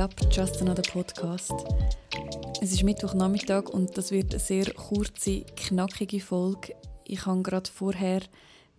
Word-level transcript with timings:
ab? 0.00 0.14
Just 0.30 0.62
Another 0.62 0.82
Podcast. 0.90 1.52
Es 2.62 2.72
ist 2.72 2.82
Mittwochnachmittag 2.84 3.68
und 3.68 3.98
das 3.98 4.10
wird 4.10 4.32
eine 4.32 4.40
sehr 4.40 4.72
kurze, 4.72 5.42
knackige 5.56 6.20
Folge. 6.20 6.74
Ich 7.04 7.26
habe 7.26 7.42
gerade 7.42 7.70
vorher 7.70 8.22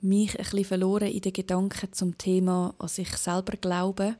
mich 0.01 0.31
ein 0.31 0.43
bisschen 0.43 0.65
verloren 0.65 1.09
in 1.09 1.21
den 1.21 1.31
Gedanken 1.31 1.93
zum 1.93 2.17
Thema 2.17 2.73
an 2.79 2.87
sich 2.87 3.15
selber 3.17 3.55
glauben 3.55 4.15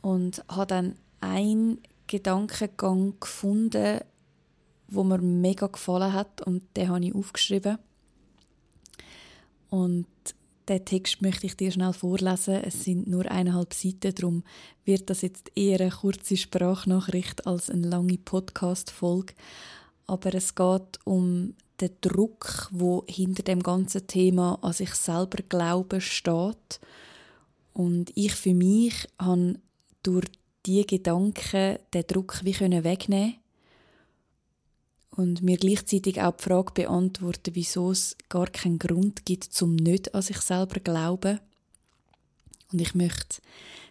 und 0.00 0.44
habe 0.48 0.66
dann 0.68 0.96
einen 1.20 1.80
Gedankengang 2.06 3.18
gefunden, 3.18 3.98
wo 4.86 5.02
mir 5.02 5.18
mega 5.18 5.66
gefallen 5.66 6.12
hat 6.12 6.40
und 6.42 6.62
den 6.76 6.88
habe 6.88 7.04
ich 7.04 7.14
aufgeschrieben. 7.16 7.78
Und 9.70 10.06
den 10.68 10.84
Text 10.84 11.22
möchte 11.22 11.46
ich 11.46 11.56
dir 11.56 11.72
schnell 11.72 11.92
vorlesen. 11.92 12.62
Es 12.62 12.84
sind 12.84 13.08
nur 13.08 13.30
eineinhalb 13.30 13.74
Seiten, 13.74 14.14
darum 14.14 14.44
wird 14.84 15.10
das 15.10 15.22
jetzt 15.22 15.50
eher 15.54 15.80
eine 15.80 15.90
kurze 15.90 16.36
Sprachnachricht 16.36 17.46
als 17.46 17.70
eine 17.70 17.88
lange 17.88 18.18
Podcast-Folge. 18.18 19.34
Aber 20.06 20.34
es 20.34 20.54
geht 20.54 20.98
um 21.04 21.54
den 21.80 21.90
Druck, 22.00 22.68
wo 22.70 23.04
hinter 23.08 23.42
dem 23.42 23.62
ganzen 23.62 24.06
Thema 24.06 24.58
an 24.62 24.72
sich 24.72 24.94
selber 24.94 25.42
Glauben 25.48 26.00
steht. 26.00 26.80
Und 27.72 28.12
ich 28.14 28.34
für 28.34 28.54
mich 28.54 29.08
habe 29.18 29.54
durch 30.02 30.26
diese 30.66 30.84
Gedanken 30.84 31.78
den 31.92 32.06
Druck 32.06 32.40
wie 32.44 32.58
wegnehmen 32.58 33.41
und 35.14 35.42
mir 35.42 35.56
gleichzeitig 35.58 36.20
auch 36.20 36.36
die 36.36 36.42
Frage 36.42 36.72
beantworten, 36.72 37.54
wieso 37.54 37.90
es 37.90 38.16
gar 38.28 38.46
keinen 38.46 38.78
Grund 38.78 39.26
gibt, 39.26 39.44
zum 39.44 39.76
nicht 39.76 40.14
an 40.14 40.22
sich 40.22 40.38
selber 40.38 40.80
glauben. 40.80 41.38
Und 42.72 42.80
ich 42.80 42.94
möchte 42.94 43.42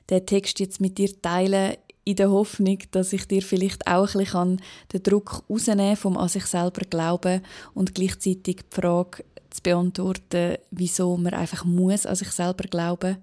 den 0.09 0.25
Text 0.25 0.59
jetzt 0.59 0.81
mit 0.81 0.97
dir 0.97 1.21
teilen, 1.21 1.77
in 2.03 2.15
der 2.15 2.31
Hoffnung, 2.31 2.79
dass 2.91 3.13
ich 3.13 3.27
dir 3.27 3.43
vielleicht 3.43 3.85
auch 3.85 4.15
ein 4.15 4.23
bisschen 4.23 4.61
den 4.91 5.03
Druck 5.03 5.43
rausnehmen 5.47 5.95
vom 5.95 6.17
an 6.17 6.29
sich 6.29 6.45
selber 6.45 6.81
glauben 6.89 7.41
und 7.75 7.93
gleichzeitig 7.93 8.61
die 8.63 8.75
Frage 8.75 9.23
zu 9.51 9.61
beantworten, 9.61 10.57
wieso 10.71 11.15
man 11.17 11.35
einfach 11.35 11.63
muss 11.63 12.07
an 12.07 12.15
sich 12.15 12.31
selber 12.31 12.63
glauben. 12.63 13.17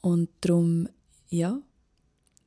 Und 0.00 0.30
darum, 0.40 0.88
ja, 1.28 1.60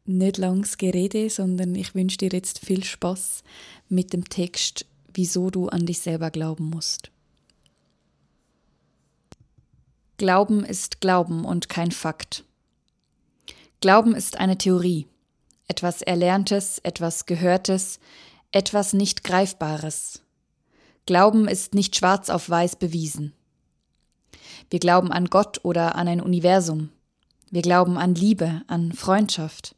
nicht 0.05 0.37
langes 0.37 0.77
Gerede, 0.77 1.29
sondern 1.29 1.75
ich 1.75 1.95
wünsche 1.95 2.17
dir 2.17 2.29
jetzt 2.29 2.59
viel 2.59 2.83
Spaß 2.83 3.43
mit 3.89 4.13
dem 4.13 4.29
Text, 4.29 4.85
wieso 5.13 5.49
du 5.49 5.67
an 5.69 5.85
dich 5.85 5.99
selber 5.99 6.31
glauben 6.31 6.69
musst. 6.69 7.11
Glauben 10.17 10.63
ist 10.63 11.01
Glauben 11.01 11.43
und 11.43 11.67
kein 11.67 11.91
Fakt. 11.91 12.45
Glauben 13.81 14.15
ist 14.15 14.37
eine 14.37 14.57
Theorie, 14.57 15.07
etwas 15.67 16.01
Erlerntes, 16.01 16.79
etwas 16.79 17.25
Gehörtes, 17.25 17.99
etwas 18.51 18.93
nicht 18.93 19.23
Greifbares. 19.23 20.21
Glauben 21.05 21.47
ist 21.47 21.75
nicht 21.75 21.95
schwarz 21.95 22.29
auf 22.29 22.49
weiß 22.49 22.77
bewiesen. 22.77 23.33
Wir 24.69 24.79
glauben 24.79 25.11
an 25.11 25.25
Gott 25.25 25.59
oder 25.63 25.95
an 25.95 26.07
ein 26.07 26.21
Universum. 26.21 26.89
Wir 27.51 27.61
glauben 27.61 27.97
an 27.97 28.15
Liebe, 28.15 28.61
an 28.67 28.91
Freundschaft. 28.91 29.74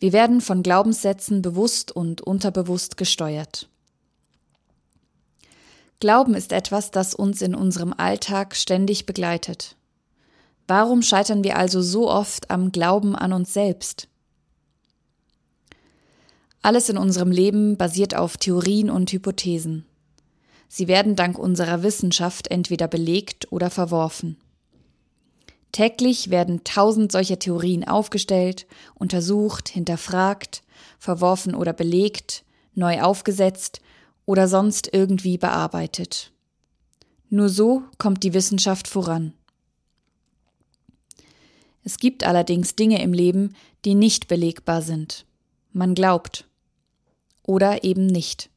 Wir 0.00 0.12
werden 0.14 0.40
von 0.40 0.62
Glaubenssätzen 0.62 1.42
bewusst 1.42 1.92
und 1.92 2.22
unterbewusst 2.22 2.96
gesteuert. 2.96 3.68
Glauben 6.00 6.34
ist 6.34 6.52
etwas, 6.52 6.90
das 6.90 7.14
uns 7.14 7.42
in 7.42 7.54
unserem 7.54 7.92
Alltag 7.92 8.56
ständig 8.56 9.04
begleitet. 9.04 9.76
Warum 10.66 11.02
scheitern 11.02 11.44
wir 11.44 11.58
also 11.58 11.82
so 11.82 12.10
oft 12.10 12.50
am 12.50 12.72
Glauben 12.72 13.14
an 13.14 13.34
uns 13.34 13.52
selbst? 13.52 14.08
Alles 16.62 16.88
in 16.88 16.96
unserem 16.96 17.30
Leben 17.30 17.76
basiert 17.76 18.14
auf 18.14 18.38
Theorien 18.38 18.88
und 18.88 19.12
Hypothesen. 19.12 19.84
Sie 20.68 20.88
werden 20.88 21.16
dank 21.16 21.38
unserer 21.38 21.82
Wissenschaft 21.82 22.48
entweder 22.48 22.88
belegt 22.88 23.50
oder 23.52 23.68
verworfen. 23.68 24.38
Täglich 25.72 26.30
werden 26.30 26.64
tausend 26.64 27.12
solcher 27.12 27.38
Theorien 27.38 27.86
aufgestellt, 27.86 28.66
untersucht, 28.94 29.68
hinterfragt, 29.68 30.62
verworfen 30.98 31.54
oder 31.54 31.72
belegt, 31.72 32.44
neu 32.74 33.00
aufgesetzt 33.02 33.80
oder 34.26 34.48
sonst 34.48 34.92
irgendwie 34.92 35.38
bearbeitet. 35.38 36.32
Nur 37.28 37.48
so 37.48 37.82
kommt 37.98 38.24
die 38.24 38.34
Wissenschaft 38.34 38.88
voran. 38.88 39.32
Es 41.84 41.98
gibt 41.98 42.24
allerdings 42.24 42.74
Dinge 42.74 43.00
im 43.02 43.12
Leben, 43.12 43.54
die 43.84 43.94
nicht 43.94 44.26
belegbar 44.26 44.82
sind. 44.82 45.24
Man 45.72 45.94
glaubt. 45.94 46.46
Oder 47.44 47.84
eben 47.84 48.06
nicht. 48.06 48.50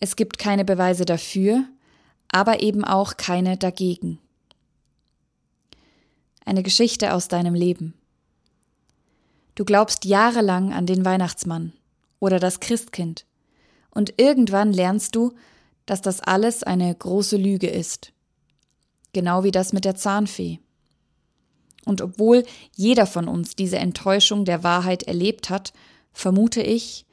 Es 0.00 0.16
gibt 0.16 0.38
keine 0.38 0.64
Beweise 0.64 1.04
dafür, 1.04 1.64
aber 2.28 2.62
eben 2.62 2.84
auch 2.84 3.16
keine 3.16 3.56
dagegen 3.56 4.20
eine 6.44 6.62
Geschichte 6.62 7.14
aus 7.14 7.28
deinem 7.28 7.54
Leben. 7.54 7.94
Du 9.54 9.64
glaubst 9.64 10.04
jahrelang 10.04 10.72
an 10.72 10.86
den 10.86 11.04
Weihnachtsmann 11.04 11.72
oder 12.18 12.38
das 12.38 12.60
Christkind, 12.60 13.24
und 13.90 14.14
irgendwann 14.16 14.72
lernst 14.72 15.14
du, 15.14 15.32
dass 15.86 16.02
das 16.02 16.20
alles 16.20 16.62
eine 16.62 16.92
große 16.92 17.36
Lüge 17.36 17.68
ist. 17.68 18.12
Genau 19.12 19.44
wie 19.44 19.52
das 19.52 19.72
mit 19.72 19.84
der 19.84 19.94
Zahnfee. 19.94 20.58
Und 21.84 22.00
obwohl 22.00 22.44
jeder 22.74 23.06
von 23.06 23.28
uns 23.28 23.54
diese 23.54 23.78
Enttäuschung 23.78 24.44
der 24.44 24.64
Wahrheit 24.64 25.04
erlebt 25.04 25.50
hat, 25.50 25.72
vermute 26.12 26.62
ich, 26.62 27.06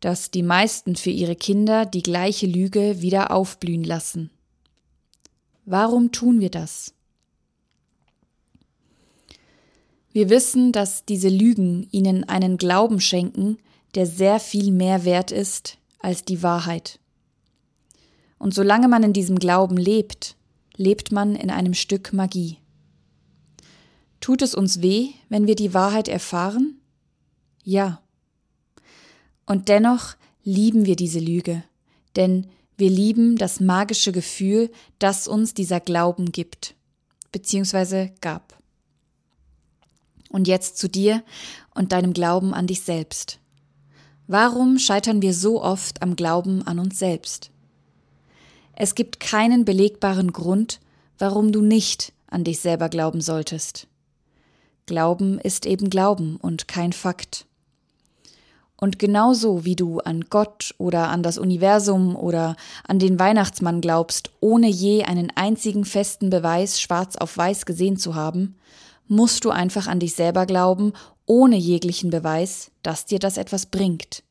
dass 0.00 0.30
die 0.30 0.42
meisten 0.42 0.96
für 0.96 1.10
ihre 1.10 1.36
Kinder 1.36 1.86
die 1.86 2.02
gleiche 2.02 2.46
Lüge 2.46 3.00
wieder 3.00 3.30
aufblühen 3.30 3.84
lassen. 3.84 4.30
Warum 5.64 6.12
tun 6.12 6.40
wir 6.40 6.50
das? 6.50 6.94
Wir 10.14 10.30
wissen, 10.30 10.70
dass 10.70 11.04
diese 11.04 11.28
Lügen 11.28 11.88
ihnen 11.90 12.22
einen 12.22 12.56
Glauben 12.56 13.00
schenken, 13.00 13.58
der 13.96 14.06
sehr 14.06 14.38
viel 14.38 14.70
mehr 14.70 15.04
wert 15.04 15.32
ist 15.32 15.76
als 15.98 16.24
die 16.24 16.40
Wahrheit. 16.44 17.00
Und 18.38 18.54
solange 18.54 18.86
man 18.86 19.02
in 19.02 19.12
diesem 19.12 19.40
Glauben 19.40 19.76
lebt, 19.76 20.36
lebt 20.76 21.10
man 21.10 21.34
in 21.34 21.50
einem 21.50 21.74
Stück 21.74 22.12
Magie. 22.12 22.58
Tut 24.20 24.40
es 24.40 24.54
uns 24.54 24.82
weh, 24.82 25.08
wenn 25.28 25.48
wir 25.48 25.56
die 25.56 25.74
Wahrheit 25.74 26.06
erfahren? 26.06 26.78
Ja. 27.64 28.00
Und 29.46 29.68
dennoch 29.68 30.14
lieben 30.44 30.86
wir 30.86 30.94
diese 30.94 31.18
Lüge, 31.18 31.64
denn 32.14 32.46
wir 32.76 32.88
lieben 32.88 33.36
das 33.36 33.58
magische 33.58 34.12
Gefühl, 34.12 34.70
das 35.00 35.26
uns 35.26 35.54
dieser 35.54 35.80
Glauben 35.80 36.30
gibt, 36.30 36.76
beziehungsweise 37.32 38.12
gab. 38.20 38.63
Und 40.34 40.48
jetzt 40.48 40.78
zu 40.78 40.88
dir 40.88 41.22
und 41.76 41.92
deinem 41.92 42.12
Glauben 42.12 42.54
an 42.54 42.66
dich 42.66 42.82
selbst. 42.82 43.38
Warum 44.26 44.80
scheitern 44.80 45.22
wir 45.22 45.32
so 45.32 45.62
oft 45.62 46.02
am 46.02 46.16
Glauben 46.16 46.66
an 46.66 46.80
uns 46.80 46.98
selbst? 46.98 47.52
Es 48.72 48.96
gibt 48.96 49.20
keinen 49.20 49.64
belegbaren 49.64 50.32
Grund, 50.32 50.80
warum 51.20 51.52
du 51.52 51.60
nicht 51.60 52.12
an 52.26 52.42
dich 52.42 52.58
selber 52.58 52.88
glauben 52.88 53.20
solltest. 53.20 53.86
Glauben 54.86 55.38
ist 55.38 55.66
eben 55.66 55.88
Glauben 55.88 56.34
und 56.34 56.66
kein 56.66 56.92
Fakt. 56.92 57.46
Und 58.76 58.98
genauso 58.98 59.64
wie 59.64 59.76
du 59.76 60.00
an 60.00 60.24
Gott 60.30 60.74
oder 60.78 61.10
an 61.10 61.22
das 61.22 61.38
Universum 61.38 62.16
oder 62.16 62.56
an 62.88 62.98
den 62.98 63.20
Weihnachtsmann 63.20 63.80
glaubst, 63.80 64.32
ohne 64.40 64.66
je 64.66 65.04
einen 65.04 65.30
einzigen 65.36 65.84
festen 65.84 66.28
Beweis 66.28 66.80
schwarz 66.80 67.14
auf 67.14 67.36
weiß 67.36 67.66
gesehen 67.66 67.98
zu 67.98 68.16
haben, 68.16 68.56
musst 69.06 69.44
du 69.44 69.50
einfach 69.50 69.86
an 69.86 70.00
dich 70.00 70.14
selber 70.14 70.46
glauben, 70.46 70.92
ohne 71.26 71.56
jeglichen 71.56 72.10
Beweis, 72.10 72.70
dass 72.82 73.06
dir 73.06 73.18
das 73.18 73.36
etwas 73.36 73.66
bringt. 73.66 74.22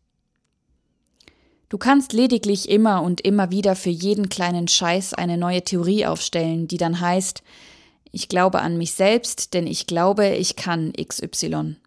Du 1.70 1.80
kannst 1.80 2.14
lediglich 2.14 2.70
immer 2.70 3.02
und 3.02 3.22
immer 3.22 3.50
wieder 3.50 3.76
für 3.76 3.90
jeden 3.90 4.30
kleinen 4.30 4.68
Scheiß 4.68 5.16
eine 5.16 5.38
neue 5.38 5.64
Theorie 5.64 6.06
aufstellen, 6.06 6.68
die 6.68 6.78
dann 6.78 7.00
heißt, 7.00 7.42
ich 8.12 8.30
glaube 8.30 8.62
an 8.62 8.78
mich 8.78 8.94
selbst, 8.94 9.56
denn 9.56 9.66
ich 9.66 9.88
glaube, 9.88 10.36
ich 10.36 10.56
kann 10.56 10.94
XY. 10.94 11.78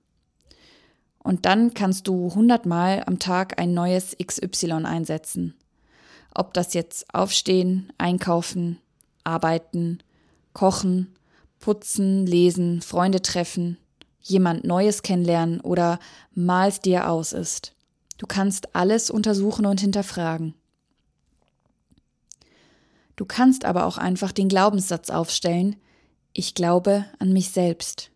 Und 1.22 1.44
dann 1.44 1.72
kannst 1.72 2.08
du 2.08 2.34
hundertmal 2.34 3.04
am 3.06 3.20
Tag 3.20 3.60
ein 3.60 3.74
neues 3.74 4.16
XY 4.20 4.84
einsetzen. 4.84 5.54
Ob 6.34 6.52
das 6.52 6.74
jetzt 6.74 7.14
aufstehen, 7.14 7.92
einkaufen, 7.96 8.78
arbeiten, 9.22 10.00
kochen, 10.52 11.15
putzen, 11.60 12.26
lesen, 12.26 12.82
Freunde 12.82 13.22
treffen, 13.22 13.78
jemand 14.20 14.64
Neues 14.64 15.02
kennenlernen 15.02 15.60
oder 15.60 15.98
mal's 16.34 16.80
dir 16.80 17.10
aus 17.10 17.32
ist. 17.32 17.74
Du 18.18 18.26
kannst 18.26 18.74
alles 18.74 19.10
untersuchen 19.10 19.66
und 19.66 19.80
hinterfragen. 19.80 20.54
Du 23.14 23.24
kannst 23.24 23.64
aber 23.64 23.86
auch 23.86 23.98
einfach 23.98 24.32
den 24.32 24.48
Glaubenssatz 24.48 25.10
aufstellen, 25.10 25.76
ich 26.32 26.54
glaube 26.54 27.06
an 27.18 27.32
mich 27.32 27.50
selbst. 27.50 28.10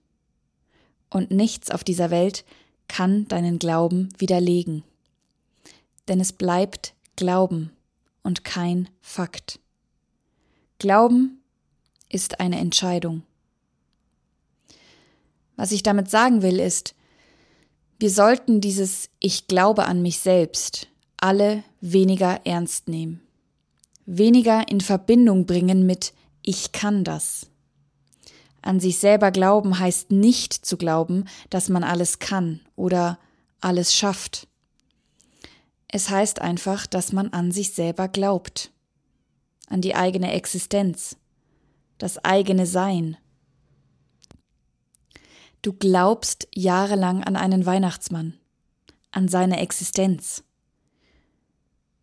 Und 1.09 1.31
nichts 1.31 1.71
auf 1.71 1.85
dieser 1.85 2.11
Welt 2.11 2.45
kann 2.87 3.27
deinen 3.29 3.59
Glauben 3.59 4.11
widerlegen. 4.19 4.85
Denn 6.09 6.21
es 6.21 6.33
bleibt 6.33 6.95
Glauben 7.17 7.73
und 8.23 8.45
kein 8.45 8.89
Fakt. 9.01 9.59
Glauben 10.79 11.43
ist 12.09 12.41
eine 12.41 12.59
Entscheidung. 12.59 13.23
Was 15.61 15.73
ich 15.73 15.83
damit 15.83 16.09
sagen 16.09 16.41
will, 16.41 16.59
ist, 16.59 16.95
wir 17.99 18.09
sollten 18.11 18.63
dieses 18.63 19.11
Ich 19.19 19.47
glaube 19.47 19.85
an 19.85 20.01
mich 20.01 20.19
selbst 20.21 20.89
alle 21.19 21.65
weniger 21.83 22.41
ernst 22.47 22.89
nehmen, 22.89 23.21
weniger 24.07 24.67
in 24.69 24.81
Verbindung 24.81 25.45
bringen 25.45 25.85
mit 25.85 26.15
Ich 26.41 26.73
kann 26.73 27.05
das. 27.05 27.51
An 28.63 28.81
sich 28.81 29.01
selber 29.01 29.33
glauben 29.33 29.79
heißt 29.79 30.11
nicht 30.13 30.55
zu 30.55 30.79
glauben, 30.79 31.27
dass 31.51 31.69
man 31.69 31.85
alles 31.85 32.21
kann 32.21 32.61
oder 32.75 33.19
alles 33.61 33.95
schafft. 33.95 34.49
Es 35.89 36.09
heißt 36.09 36.41
einfach, 36.41 36.87
dass 36.87 37.13
man 37.13 37.35
an 37.35 37.53
sich 37.53 37.75
selber 37.75 38.09
glaubt, 38.09 38.73
an 39.67 39.83
die 39.83 39.95
eigene 39.95 40.33
Existenz, 40.33 41.19
das 41.99 42.17
eigene 42.25 42.65
Sein. 42.65 43.19
Du 45.63 45.75
glaubst 45.75 46.49
jahrelang 46.55 47.23
an 47.23 47.37
einen 47.37 47.67
Weihnachtsmann, 47.67 48.39
an 49.11 49.29
seine 49.29 49.61
Existenz. 49.61 50.43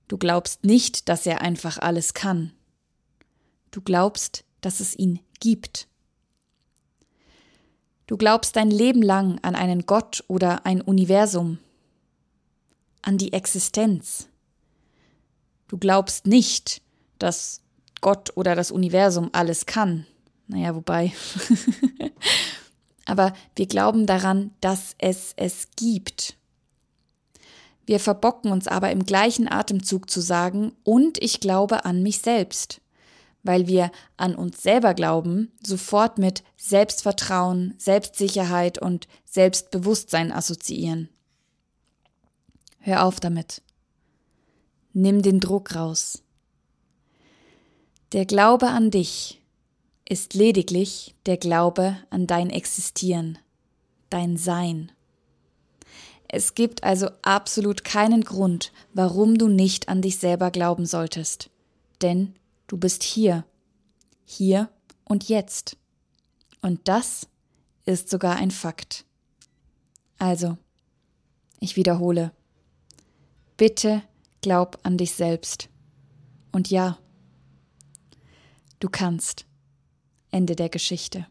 Du 0.08 0.18
glaubst 0.18 0.64
nicht, 0.64 1.10
dass 1.10 1.26
er 1.26 1.42
einfach 1.42 1.80
alles 1.80 2.14
kann. 2.14 2.54
Du 3.72 3.82
glaubst, 3.82 4.46
dass 4.62 4.80
es 4.80 4.98
ihn 4.98 5.20
gibt. 5.40 5.88
Du 8.06 8.16
glaubst 8.16 8.56
dein 8.56 8.72
Leben 8.72 9.02
lang 9.02 9.40
an 9.42 9.56
einen 9.56 9.86
Gott 9.86 10.24
oder 10.28 10.66
ein 10.66 10.82
Universum, 10.82 11.58
an 13.02 13.18
die 13.18 13.34
Existenz. 13.34 14.30
Du 15.68 15.78
glaubst 15.78 16.28
nicht, 16.28 16.82
dass 17.20 17.62
Gott 18.02 18.32
oder 18.36 18.56
das 18.56 18.72
Universum 18.72 19.30
alles 19.34 19.66
kann. 19.66 20.06
Naja, 20.48 20.76
wobei. 20.76 21.12
Aber 23.08 23.34
wir 23.56 23.66
glauben 23.66 24.06
daran, 24.06 24.52
dass 24.62 24.94
es 25.00 25.34
es 25.38 25.70
gibt. 25.76 26.36
Wir 27.88 28.00
verbocken 28.00 28.52
uns 28.52 28.68
aber 28.68 28.92
im 28.92 29.06
gleichen 29.06 29.52
Atemzug 29.52 30.10
zu 30.10 30.22
sagen, 30.22 30.74
und 30.84 31.22
ich 31.24 31.40
glaube 31.40 31.86
an 31.86 32.04
mich 32.04 32.20
selbst 32.20 32.82
weil 33.48 33.66
wir 33.68 33.92
an 34.18 34.36
uns 34.36 34.62
selber 34.62 34.94
glauben, 34.94 35.52
sofort 35.66 36.18
mit 36.18 36.44
Selbstvertrauen, 36.58 37.74
Selbstsicherheit 37.78 38.78
und 38.78 39.08
Selbstbewusstsein 39.26 40.32
assoziieren. 40.32 41.10
Hör 42.80 43.06
auf 43.06 43.20
damit. 43.20 43.62
Nimm 44.94 45.22
den 45.22 45.40
Druck 45.40 45.76
raus. 45.76 46.24
Der 48.12 48.26
Glaube 48.26 48.68
an 48.68 48.92
dich 48.92 49.42
ist 50.08 50.34
lediglich 50.34 51.16
der 51.26 51.38
Glaube 51.38 51.98
an 52.10 52.28
dein 52.28 52.50
Existieren, 52.50 53.38
dein 54.10 54.38
Sein. 54.38 54.92
Es 56.30 56.56
gibt 56.56 56.84
also 56.84 57.10
absolut 57.22 57.84
keinen 57.84 58.24
Grund, 58.24 58.72
warum 58.94 59.38
du 59.38 59.48
nicht 59.48 59.90
an 59.90 60.02
dich 60.02 60.18
selber 60.18 60.52
glauben 60.52 60.86
solltest. 60.86 61.50
Denn 62.02 62.36
Du 62.68 62.76
bist 62.76 63.04
hier, 63.04 63.46
hier 64.26 64.70
und 65.06 65.30
jetzt. 65.30 65.78
Und 66.62 66.90
das 66.90 67.28
ist 67.86 68.10
sogar 68.10 68.36
ein 68.36 68.52
Fakt. 68.52 69.06
Also, 70.20 70.58
ich 71.62 71.78
wiederhole. 71.78 72.34
Bitte 73.56 74.04
glaub 74.42 74.80
an 74.84 74.98
dich 74.98 75.14
selbst. 75.14 75.70
Und 76.52 76.70
ja, 76.70 76.98
du 78.82 78.90
kannst. 78.90 79.46
Ende 80.38 80.56
der 80.56 80.70
Geschichte. 80.70 81.26